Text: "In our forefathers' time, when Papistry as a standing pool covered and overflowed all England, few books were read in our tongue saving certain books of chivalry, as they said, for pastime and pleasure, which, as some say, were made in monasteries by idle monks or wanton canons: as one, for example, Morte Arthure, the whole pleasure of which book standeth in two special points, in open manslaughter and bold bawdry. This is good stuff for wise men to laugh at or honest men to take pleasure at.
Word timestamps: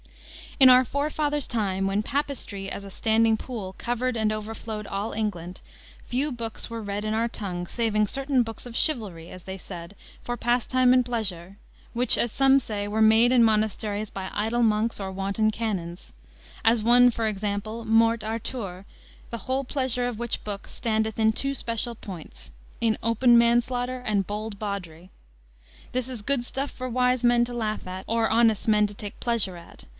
"In 0.59 0.69
our 0.69 0.85
forefathers' 0.85 1.47
time, 1.47 1.87
when 1.87 2.03
Papistry 2.03 2.69
as 2.69 2.85
a 2.85 2.91
standing 2.91 3.35
pool 3.35 3.73
covered 3.79 4.15
and 4.15 4.31
overflowed 4.31 4.85
all 4.85 5.11
England, 5.11 5.59
few 6.05 6.31
books 6.31 6.69
were 6.69 6.83
read 6.83 7.03
in 7.05 7.15
our 7.15 7.27
tongue 7.27 7.65
saving 7.65 8.05
certain 8.05 8.43
books 8.43 8.67
of 8.67 8.75
chivalry, 8.77 9.29
as 9.31 9.43
they 9.43 9.57
said, 9.57 9.95
for 10.23 10.37
pastime 10.37 10.93
and 10.93 11.03
pleasure, 11.03 11.57
which, 11.93 12.15
as 12.15 12.31
some 12.31 12.59
say, 12.59 12.87
were 12.87 13.01
made 13.01 13.31
in 13.31 13.43
monasteries 13.43 14.11
by 14.11 14.29
idle 14.33 14.61
monks 14.61 14.99
or 14.99 15.11
wanton 15.11 15.49
canons: 15.49 16.13
as 16.63 16.83
one, 16.83 17.09
for 17.09 17.27
example, 17.27 17.83
Morte 17.85 18.23
Arthure, 18.23 18.85
the 19.31 19.39
whole 19.39 19.63
pleasure 19.63 20.05
of 20.07 20.19
which 20.19 20.43
book 20.43 20.67
standeth 20.67 21.17
in 21.17 21.31
two 21.31 21.55
special 21.55 21.95
points, 21.95 22.51
in 22.79 22.99
open 23.01 23.35
manslaughter 23.35 23.99
and 23.99 24.27
bold 24.27 24.59
bawdry. 24.59 25.09
This 25.91 26.09
is 26.09 26.21
good 26.21 26.43
stuff 26.43 26.69
for 26.69 26.89
wise 26.89 27.23
men 27.23 27.45
to 27.45 27.53
laugh 27.53 27.87
at 27.87 28.03
or 28.07 28.29
honest 28.29 28.67
men 28.67 28.85
to 28.87 28.93
take 28.93 29.19
pleasure 29.19 29.57
at. 29.57 29.85